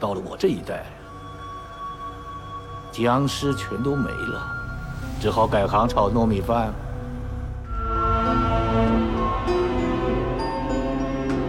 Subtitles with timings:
[0.00, 0.86] 到了我这一代，
[2.90, 4.42] 僵尸全都没了，
[5.20, 6.72] 只好改行炒糯米饭。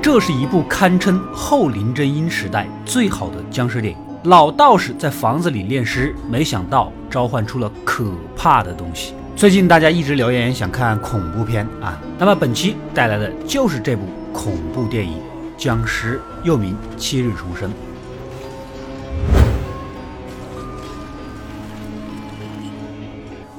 [0.01, 3.99] 这是一部堪称后林正英时代最好的僵尸电影。
[4.23, 9.13] 老道士在房子里练尸，没想到召唤出了可怕的东西。
[9.33, 15.17] 最近大家一直留言想看恐怖片啊，那么本期带来的就是这部恐怖电影
[15.57, 17.69] 《僵尸》，又名《七日重生》。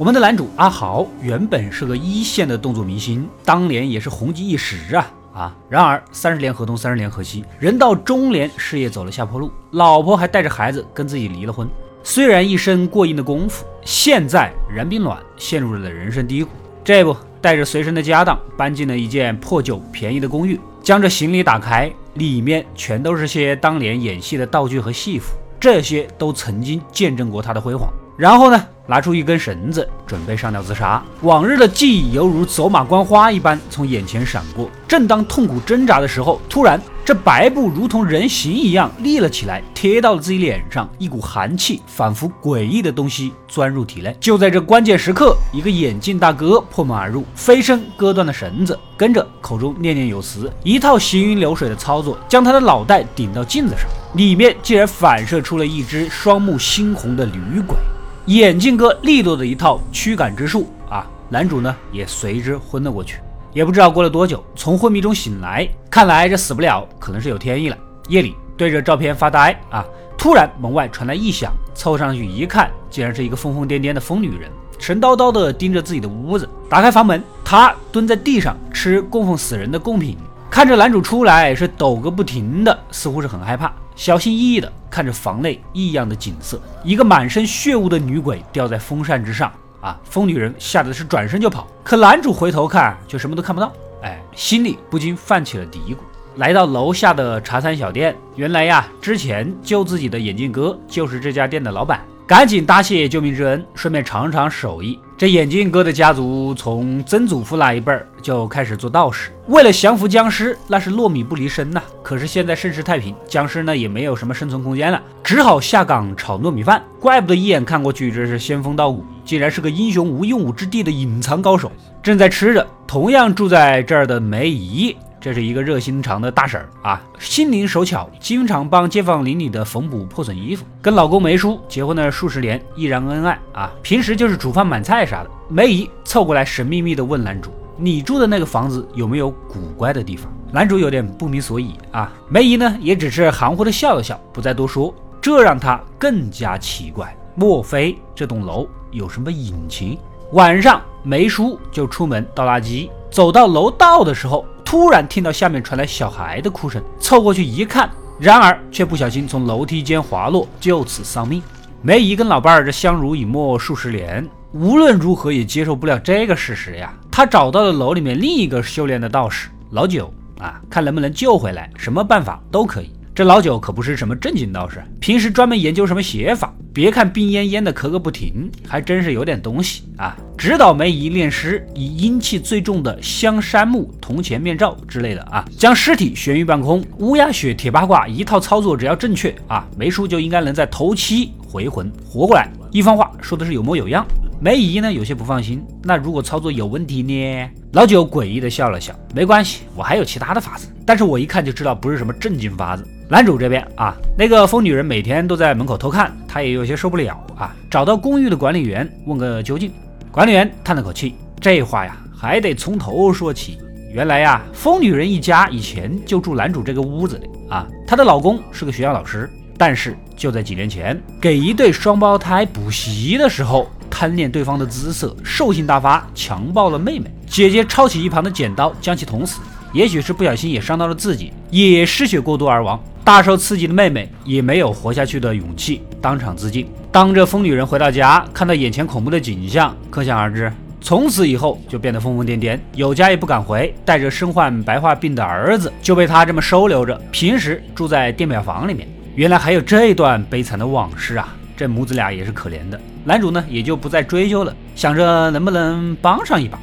[0.02, 5.08] 我们的男主阿豪原本是个一线的动作明星，当年也是红极一时啊。
[5.32, 5.56] 啊！
[5.68, 11.68] 然而三十年河东，三十年河西，人到中年，事业走了下坡路，老婆还带着孩子跟自己离了婚。
[12.02, 16.50] 虽然一身过硬的功夫，现在然并卵，陷入了人生低谷。
[16.82, 27.88] 这不，带着随身的家当，搬进了一间破旧便宜的公寓，将这行李打开，里面全都是些当年演戏的道具和戏服，这些都曾经见证过他的辉煌。
[28.22, 28.64] 然后呢？
[28.86, 31.02] 拿出一根绳子，准备上吊自杀。
[31.22, 34.70] 往日的记忆犹如走马观花一般从眼前闪过。
[34.86, 40.88] 正当痛苦挣扎的时候，突然这白布如同人形一样立了起来，贴到了自己脸上。
[40.98, 44.16] 一股寒气，仿佛诡异的东西钻入体内。
[44.20, 57.76] 就在这关键时刻，一个眼镜大哥破门而入，飞身割断了绳子，跟着口中念念有词，一套行云流水的操作，将他的脑袋顶到镜子上，里面竟然反射出了一只双目猩红的女鬼。
[58.26, 63.18] 眼镜哥利落的一套驱赶之术啊，男主呢也随之昏了过去。
[63.52, 67.76] 也不知道过了多久，从昏迷中醒来，看来这死不了，可能是有天意了。
[68.08, 69.84] 夜里对着照片发呆啊，
[70.16, 76.48] 突然门外传来异响，凑上去一看，竟然是一个疯疯癫癫的疯女人，神叨叨的盯着自己的屋子。
[76.68, 80.16] 打开房门，她蹲在地上吃供奉死人的贡品，
[80.48, 83.72] 看着男主出来是抖个不停的，似乎是很害怕。
[83.94, 89.52] 小心翼翼地看着房内异样的景色，一个满身血污的女鬼吊在风扇之上。
[89.80, 93.72] 啊，疯女人吓得是转身就跑，可男主回头看却什么都看不到。
[94.02, 95.96] 哎，心里不禁泛起了嘀咕。
[96.36, 102.00] 来到楼下的茶餐小店，原来呀，之前救自己的眼镜哥就是这家店的老板。
[102.26, 104.98] 赶紧答谢救命之恩，顺便尝尝手艺。
[105.22, 111.80] 这眼镜哥的家族从曾祖父那一辈儿就开始做道士，为了降服僵尸，那是糯米不离身呐。
[112.02, 116.82] 可是现在盛世太平，僵尸呢也没有什么生存空间了，只好下岗炒糯米饭。
[116.98, 121.70] 怪不得一眼看过去这是仙风道骨，竟然是个英雄无用武之地的隐藏高手。
[122.02, 124.96] 正在吃着，同样住在这儿的梅姨。
[125.22, 130.64] 这是一个热心肠的大婶儿啊，心灵手巧，经常帮街坊邻里的缝补破损衣服。
[130.82, 133.72] 跟老公梅叔结婚了数十年，依然恩爱啊。
[133.82, 135.30] 平时就是煮饭买菜啥的。
[135.48, 142.12] 梅姨凑过来，神秘秘地问男主：“你住的那个房子有没有古怪的地方？”男主有点不明所以啊。
[142.28, 144.92] 梅姨呢，也只是含糊地笑了笑，不再多说。
[145.20, 149.96] 这让他更加奇怪，莫非这栋楼有什么隐情？
[150.32, 154.44] 晚上，梅叔就出门倒垃圾，走到楼道的时候。
[154.72, 161.42] 突然听到下面传来小孩的哭声，凑过去一看，然而却不小心从楼梯间滑落，就此丧命。
[161.82, 166.90] 梅姨跟老伴儿这相濡以沫数十年，无论如何也接受不了这个事实呀。
[167.10, 172.90] 他找到了楼里面另一个修炼的道士老九啊，看能不能救回来，什么办法都可以。
[173.14, 176.50] 这老九可不是什么正经道士，平时专门研究什么邪法。
[176.72, 180.16] 别看病恹恹的咳个不停，还真是有点东西啊！
[180.38, 192.48] 指导梅姨炼尸，以阴气最重的香山木铜钱面罩之类的啊，将尸体悬于半空，乌鸦血铁八卦一套操作，只要正确啊，梅叔就应该能在头七回魂活过来。
[192.70, 194.06] 一番话说的是有模有样。
[194.40, 197.50] 梅姨呢有些不放心，那如果操作有问题呢？
[197.72, 202.88] 老九诡异的笑了笑，没关系，我还有其他的法子，但是我一看就知道不是什么正经法子。
[203.12, 209.70] 男主这边啊，那个疯女人每天都在门口偷看，他也有些受不了啊，找到公寓的管理员问个究竟。
[210.10, 213.58] 管理员叹了口气，这话呀还得从头说起。
[213.92, 223.70] 原来呀，疯女人一家以前就住男主这个屋子里啊，她的老公是个学校老师，但是就在几年前给一对双胞胎补习的时候。
[223.90, 227.12] 贪恋对方的姿色，兽性大发，强暴了妹妹。
[227.26, 229.38] 姐姐抄起一旁的剪刀，将其捅死。
[229.72, 232.82] 也许是不小心也伤到了自己，也失血过多而亡。
[233.04, 236.68] 大受刺激的妹妹也没有活下去的勇气，当场自尽。
[236.92, 243.74] 当这疯女人回到家，看到眼前恐怖的景象，可想而知，从此以后就变得疯疯癫癫，有家也不敢回。
[243.84, 248.86] 带着身患白化病的儿子，就被她这么收留着，平时住在电表房里面。
[249.14, 251.34] 原来还有这一段悲惨的往事啊！
[251.56, 252.80] 这母子俩也是可怜的。
[253.04, 256.58] 男主呢也就不再追究了，想着能不能帮上一把？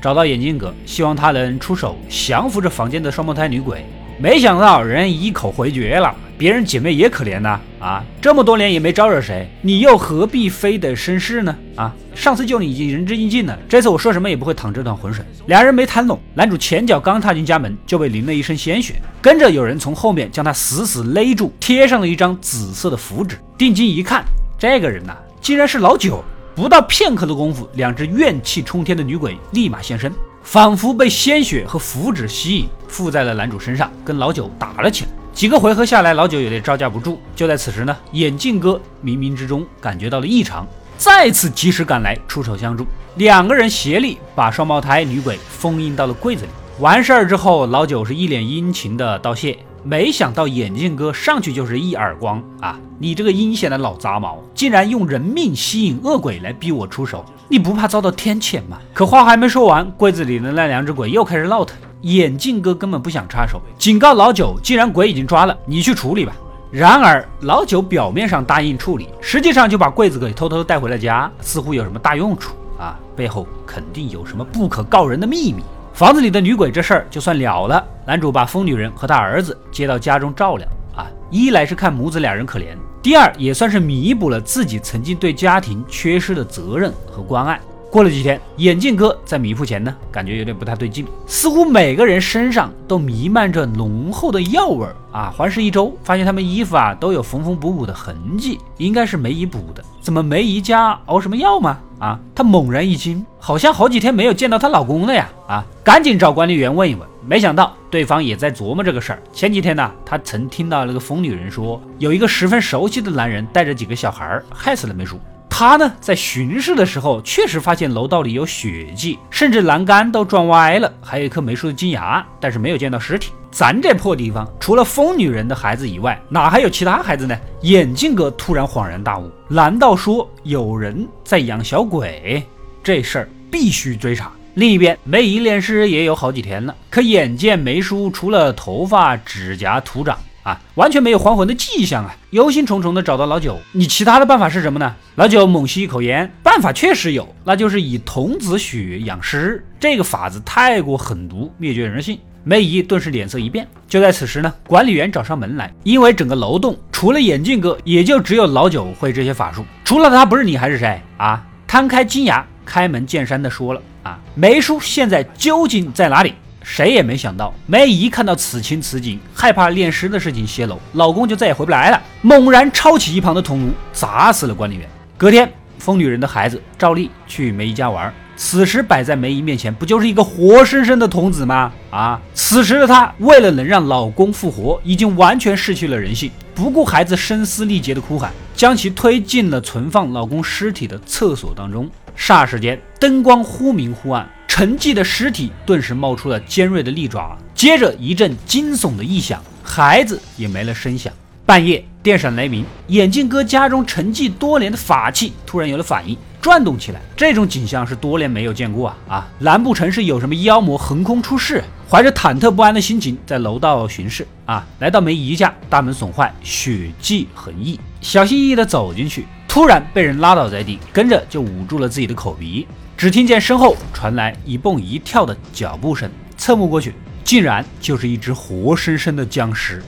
[0.00, 3.84] 找到眼镜哥，希望他能出手降服这房间的双胞胎女鬼。
[4.20, 11.56] 没想到人一口回绝了，别人姐妹也可怜呐，啊，这么多年也没招惹谁，你又何必非得生事呢？
[11.76, 15.24] 啊，上次救你已经仁至义尽了，这次我说什么也不会淌这段浑水。
[15.46, 23.36] 俩人没谈拢，男主前脚刚踏进家门，就被淋了一身鲜血，跟着有人从后面将他死死勒住，贴上了一张紫色的符纸。
[23.56, 24.24] 定睛一看，
[24.58, 26.24] 这个人呐，竟然是老九。
[26.58, 30.12] 不到片刻的功夫，两只怨气冲天的女鬼立马现身，
[30.42, 35.10] 仿佛被鲜血和符纸吸引，附在了男主身上，跟老九打了起来。
[35.32, 37.20] 几个回合下来，老九有点招架不住。
[37.36, 38.72] 就在此时呢，眼镜哥
[39.04, 40.66] 冥冥之中感觉到了异常，
[40.96, 42.84] 再次及时赶来出手相助。
[43.14, 46.50] 两个人协力把双胞胎女鬼封印到了柜子里。
[46.80, 49.56] 完事儿之后，老九是一脸殷勤的道谢。
[49.82, 52.78] 没想到眼镜哥上去就是一耳光啊！
[52.98, 58.78] 你这个阴险的老杂毛，竟然用人命吸引恶鬼来逼我出手，你不怕遭到天谴吗？
[58.92, 61.76] 可话还没说完，柜子里的那两只鬼又开始闹腾。
[62.02, 66.32] 眼镜哥根本不想插手，警告老九：“既然鬼已经抓了，你去处理吧。”
[66.70, 75.62] 然而老九表面上答应处理，实际上就把柜子给偷偷带回了家，似乎有什么大用处啊，背后肯定有什么不可告人的秘密。
[75.98, 80.64] 房子里的女鬼这事儿就算了了，男主把疯女人和他儿子接到家中照料
[80.94, 82.66] 啊，一来是看母子俩人可怜，
[83.02, 87.60] 第二也算是弥补了自己曾经对家庭缺失的责任和关爱。
[87.90, 95.32] 过了几天，眼镜哥在米铺前呢，感觉有点不太对劲，似乎每个人身上都弥漫着浓厚的药味儿啊。
[95.34, 99.82] 环视一周，发现他们衣服啊都有缝缝补补的痕迹，应该是梅姨补的。
[100.02, 101.78] 怎么梅姨家熬什么药吗？
[101.98, 105.28] 啊，他猛然一惊，好像好几天没有见到她老公了呀！
[105.48, 107.08] 啊，赶紧找管理员问一问。
[107.26, 109.22] 没想到对方也在琢磨这个事儿。
[109.32, 115.18] 前几天呢，他曾听到那个疯女人说，有一个十分熟悉的男人带着几个小孩害死了梅叔。
[115.58, 123.32] 他呢，在巡视的时候，确实发现楼道里有血迹，甚至栏杆都撞歪了，还有一颗没树的金牙，但是没有见到尸体。
[123.50, 127.36] 咱这破地方，除了疯女人的孩子以外，哪还有其他孩子呢？
[127.62, 132.40] 眼镜哥突然恍然大悟，难道说有人在养小鬼？
[132.80, 134.30] 这事儿必须追查。
[134.54, 140.16] 另一边，梅姨炼尸也有好几天了，可眼见梅叔除了头发、指甲、土长。
[140.48, 142.16] 啊，完全没有还魂的迹象啊！
[142.30, 144.96] 忧心忡忡的找到老九，你其他的办法是什么呢？
[145.16, 149.62] 老九猛吸一口烟，办法确实有，那就是以童子血养尸。
[149.78, 152.18] 这个法子太过狠毒，灭绝人性。
[152.44, 153.68] 梅姨顿时脸色一变。
[153.86, 159.62] 就在此时呢，管理员找上门来，因为整个楼栋除了眼镜哥，也就只有老九会这些法术。
[159.84, 161.44] 除了他，不是你还是谁啊？
[161.66, 166.32] 摊开金牙，开门见山的说了啊，梅叔现在究竟在哪里？
[166.70, 174.86] 谁也没想到，梅姨看到此情此景，害怕炼尸的事情泄露，老公就再也回不来了，猛然抄起一旁的铜炉，砸死了管理员。
[175.16, 181.72] 隔天，疯女人的孩子照例去梅姨家玩，此时摆在梅姨面前，不就是一个活生生的童子吗？
[181.90, 182.20] 啊！
[182.34, 191.88] 此时的她为了能让老公复活，已经完全失去了人性，不顾孩子声嘶力竭的哭喊，将其推进了存放老公尸体的厕所当中。
[192.14, 194.28] 霎时间，灯光忽明忽暗。
[194.48, 201.12] 沉寂的尸体顿时冒出了尖锐的利爪，接着一阵惊悚的异响，孩子也没了声响。
[201.46, 207.00] 半夜电闪雷鸣，眼镜哥家中沉寂多年的法器突然有了反应，转动起来。
[207.16, 209.28] 这种景象是多年没有见过啊啊！
[209.38, 211.62] 难不成是有什么妖魔横空出世？
[211.88, 222.66] 怀着忐忑不安的心情，在楼道巡视啊，来到梅姨家，大门损坏，血迹横溢，小心翼翼地走进去，突然被人拉倒在地，跟着就捂住了自己的口鼻。
[222.98, 229.80] 只听见身后传来一蹦一跳的脚步声，侧目过去，竟然就是一只活生生的僵尸。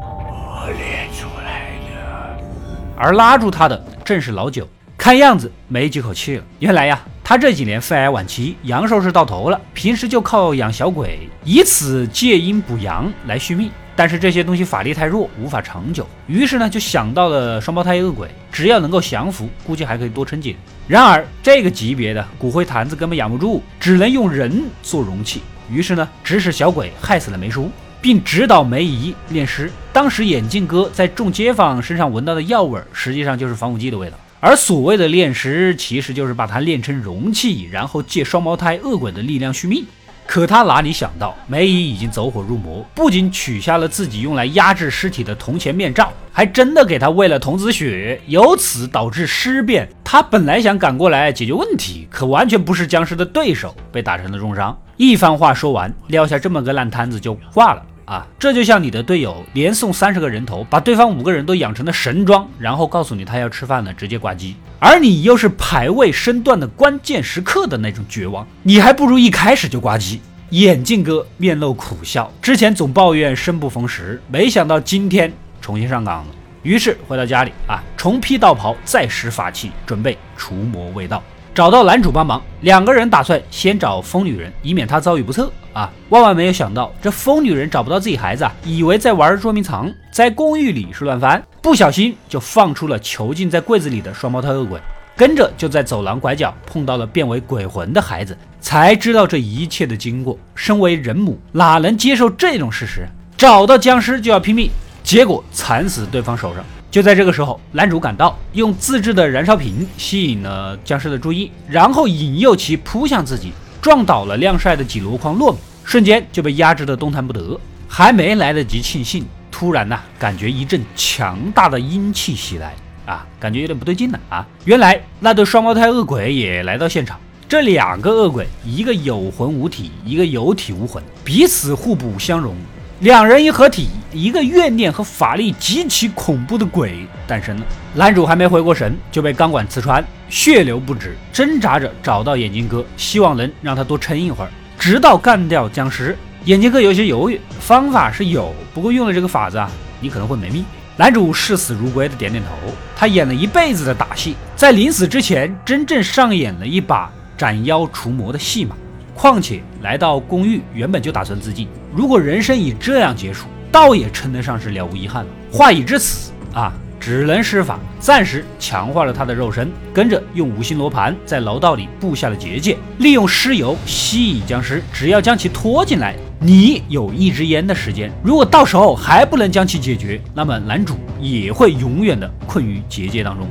[0.00, 4.66] 我练出来的，而拉住他的正是老九，
[4.98, 6.44] 看样子没几口气了。
[6.58, 7.00] 原来呀。
[7.24, 13.70] 他这几年肺癌晚期，阳寿是到头了，平时就靠养小鬼，以此借阴补阳来续命。
[13.94, 16.06] 但是这些东西法力太弱，无法长久。
[16.26, 20.58] 于是呢，就想到了双胞胎恶鬼，只要能够降服，估计还可以多撑几年。
[20.88, 25.42] 然而这个级别的骨灰坛子根本养不住，只能用人做容器。
[25.70, 29.70] 于是呢，指使小鬼害死了梅叔，并指导梅姨炼尸。
[29.92, 34.16] 当时眼镜哥在众街坊身上闻到的药味，实际上就是防腐剂的味道。
[34.44, 39.84] 而所谓的炼尸，其实就是把它炼成容器，然后借双胞胎恶鬼的力量续命。
[40.26, 49.88] 可他哪里想到，梅姨已经走火入魔，不仅取下了自己用来压制尸体的铜钱面罩，还真的给他喂了童子血，由此导致尸变。
[50.02, 54.76] 他本来想赶过来解决问题，可完全不是僵尸的对手，被打成了重伤。
[54.96, 57.82] 一番话说完，撂下这么个烂摊子就挂了。
[58.04, 70.20] 啊，这就像你的队友连送三十个人头，把对方五个人都养成了神装，然后告诉你他要吃饭了，直接挂机，而你又是排位身段的关键时刻的那种绝望，你还不如一开始就挂机。
[70.50, 75.32] 眼镜哥面露苦笑，之前总抱怨生不逢时，没想到今天
[75.62, 81.22] 重新上岗了，于是回到家里啊，重披道袍，再施法器，准备除魔卫道。
[81.54, 85.92] 找到男主帮忙，两个人打算先找疯女人，以免她遭遇不测啊。
[86.08, 94.80] 万万没有想到，这疯女人找不到自己孩子啊，以为在玩捉迷藏，在公寓里是乱翻，不小心就放出了囚禁在柜子里的双胞胎恶鬼，
[95.14, 100.38] 跟着就在走廊拐角碰到了变为鬼魂的孩子，才知道这一切的经过。
[100.54, 103.06] 身为人母，哪能接受这种事实？
[103.36, 104.70] 找到僵尸就要拼命，
[105.02, 106.64] 结果惨死对方手上。
[106.92, 117.58] 就在这个时候，男主赶到，用自制的燃烧瓶吸引了僵尸的注意，然后引诱其扑向自己，撞倒了晾晒的几箩筐糯米，瞬间就被压制的动弹不得。
[117.88, 122.74] 还没来得及庆幸，突然呢，感觉一阵强大的阴气袭来，
[123.06, 124.46] 啊，感觉有点不对劲了啊！
[124.66, 127.18] 原来那对双胞胎恶鬼也来到现场。
[127.48, 132.54] 这两个恶鬼，一个有魂无体，一个有体无魂，彼此互补相融。
[133.00, 137.66] 两人一合体，一个怨念和法力极其恐怖的鬼诞生了。
[137.94, 146.16] 男主还没回过神，就被钢管刺穿，血流不止，挣扎着找到眼镜哥，希望能让他多撑一会儿，直到干掉僵尸。
[146.44, 150.64] 眼镜哥有些犹豫，方法是有，不过用了这个法子啊，你可能会没命。
[150.96, 152.50] 男主视死如归的点点头，
[152.96, 158.76] 他演了一辈子的打戏，在临死之前，真正上演了一把斩妖除魔的戏码。
[159.14, 161.68] 况且来到公寓，原本就打算自尽。
[161.94, 165.30] 如果人生以这样结束，倒也称得上是了无遗憾了。
[165.50, 174.82] 话已至此啊，只能施法，暂时强化了他的肉身，跟着用五星罗盘在楼道里布下了结界，利用尸油吸引僵尸。
[174.92, 178.12] 只要将其拖进来，你有一支烟的时间。
[178.22, 183.48] 如果到时候还不能将其解决，那么男主也会永远的困于结界当中。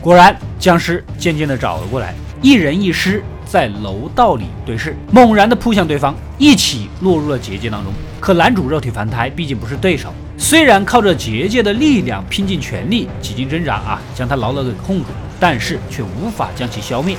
[0.00, 3.22] 果然，僵尸渐渐的找了过来，一人一尸。
[3.52, 7.92] 在楼道里对视，猛然的扑向对方，一起落入了结界当中。
[8.18, 10.10] 可男主肉体凡胎，毕竟不是对手。
[10.38, 17.14] 虽然靠着结界的力量拼尽全力，几经挣扎啊，将他牢牢给控住，但是却无法将其消灭。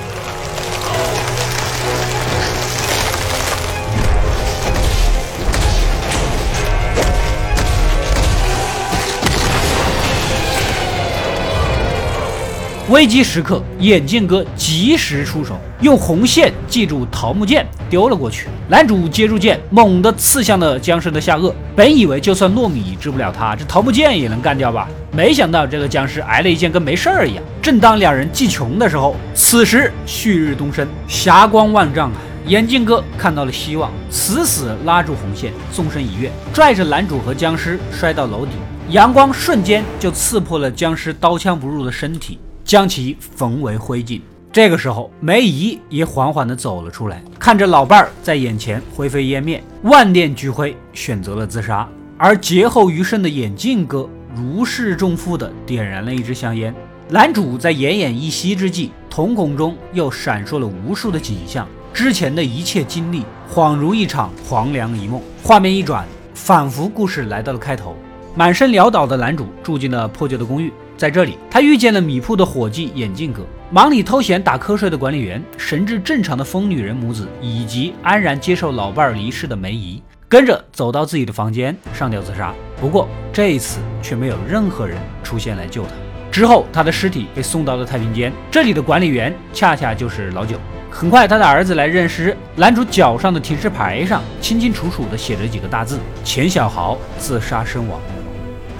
[12.90, 18.46] 危机时刻，眼镜哥及时出手，用红线系住桃木剑，丢了过去。
[18.68, 21.50] 男主接住剑，猛地刺向了僵尸的下颚。
[21.74, 24.86] 本以为就算糯米治不了他，这桃木剑也能干掉吧？
[25.12, 27.42] 没想到这个僵尸挨了一剑，跟没事儿一样。
[27.62, 32.16] 正当两人计穷的时候，此时旭日东升，霞光万丈啊！
[32.48, 38.52] 眼镜哥看到了希望，死死拉住红线，纵身一跃，拽着男主和僵尸摔到楼底。
[38.90, 42.38] 阳光瞬间就刺破了僵尸刀枪不入的身体。
[42.64, 44.20] 将其焚为灰烬。
[44.52, 51.88] 这个时候，梅姨也缓缓地走了出来，看着老伴儿在眼前灰飞烟灭，万念俱灰，选择了自杀。
[52.16, 56.72] 而劫后余生的眼镜哥如释重负地点燃了一支香烟。
[57.08, 65.20] 男主在奄奄一息之际，瞳孔中又闪烁了无数的景象，之前的一切经历恍如一场黄粱一梦。
[65.42, 67.96] 画面一转，仿佛故事来到了开头。
[68.36, 70.72] 满身潦倒的男主住进了破旧的公寓。
[70.96, 82.54] 在这里，他遇见了米铺的伙计眼镜哥，忙里偷闲打瞌睡的管理员，神志正常的疯女人母子，以及安然接受老伴儿离世的梅姨，跟着走到自己的房间上吊自杀。
[82.80, 85.90] 不过这一次却没有任何人出现来救他。
[86.30, 90.56] 之后，他的尸体被送到了太平间，这里的管理员恰恰就是老九。
[90.90, 98.00] 很快，他的儿子来认尸，男主脚上的停尸牌上清清楚楚地写着几个大字：钱小豪自杀身亡。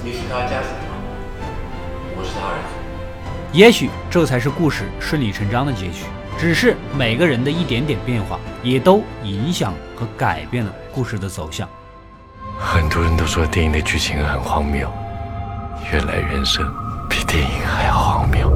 [0.04, 0.83] 你是他家属。
[3.52, 6.04] 也许这才是故事顺理成章的结局。
[6.36, 11.68] 只是每个人的一点点变化，也都影响和改变了故事的走向。
[12.58, 14.90] 很多人都说电影的剧情很荒谬，
[15.92, 16.64] 原来人生
[17.08, 18.52] 比电影还要荒谬。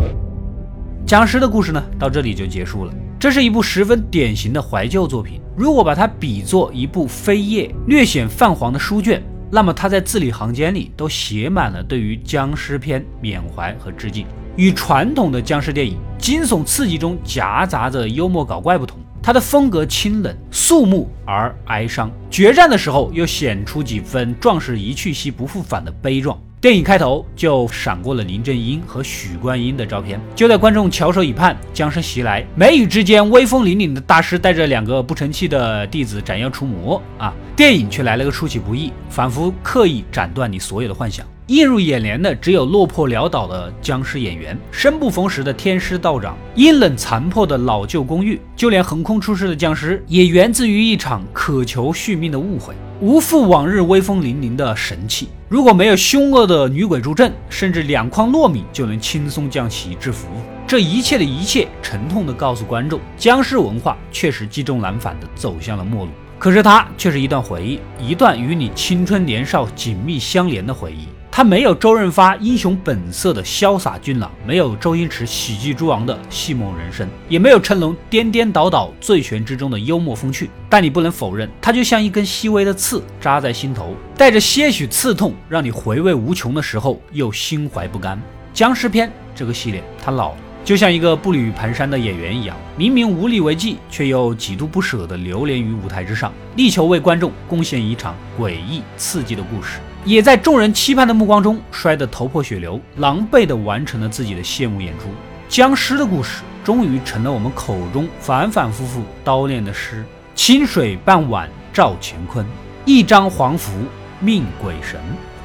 [1.06, 2.92] 僵尸的故事呢，到这里就结束了。
[3.18, 5.40] 这是一部十分典型的怀旧作品。
[5.56, 14.26] 如果把它比作一部扉页略显泛黄的书卷，那么他在字里行间里都写满了对于僵尸片缅怀和致敬。
[14.56, 26.36] 与传统的僵尸电影惊悚刺激中夹杂着幽默搞怪不同，他的风格清冷肃穆而哀伤，决战的时候又显出几分壮士一去兮不复返的悲壮。
[26.60, 30.20] 电影开头就闪过了林正英和许冠英的照片。
[30.34, 37.32] 就在观众翘首以盼，僵尸袭来，眉宇之间威风凛凛的大师带着两个不成器的弟子斩妖除魔啊！
[37.54, 41.24] 电影却来了个出其不意，仿佛刻意斩断你所有的幻想。
[41.48, 55.30] 映入眼帘的只有落魄潦倒的僵尸演员，生不逢时的天师道长，阴冷残破的老旧公寓，就连横空出世的僵尸，也源自于一场渴求续命的误会，无复往日威风凛凛的神气。
[55.48, 60.28] 如果没有凶恶的女鬼助阵，甚至两筐糯米就能轻松将其制服。
[60.66, 66.10] 这一切的一切，沉痛地告诉观众，僵尸文化确实积重难返地走向了末路。
[66.38, 71.08] 可是它却是一段回忆，一段与你青春年少紧密相连的回忆。
[71.38, 80.50] 他没有周润发英雄本色的潇洒俊朗，没有周星驰喜剧之王的戏梦人生，也没有成龙颠颠倒倒醉拳之中的幽默风趣。
[80.68, 88.20] 但你不能否认，他就像一根细微的刺扎在心头，带着些许刺痛，让你回味无穷的时候又心怀不甘。
[88.52, 99.78] 僵尸片这个系列，它老了，就像一个步履蹒跚的演员一样，明明无力为继，却又几度不舍地流连于舞台之上，力求为观众贡献一场诡异刺激的故事。
[100.04, 105.06] 也在众人期盼的目光中摔得头破血流，狼狈地完成了自己的谢幕演出。
[105.48, 112.46] 僵尸的故事终于成了我们口中反反复复叨念的诗：清水半碗照乾坤，
[112.84, 113.72] 一张黄符
[114.20, 115.00] 命鬼神，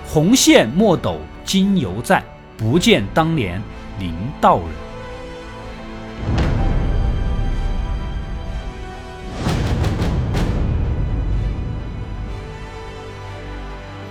[0.05, 2.24] 红线墨斗今犹在，
[2.57, 3.62] 不见当年
[4.00, 4.67] 林道人。